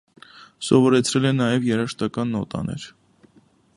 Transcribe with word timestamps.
Սովորեցրել 0.69 1.29
է 1.31 1.33
նաև 1.41 1.67
երաժշտական 1.73 2.33
նոտաներ։ 2.37 2.89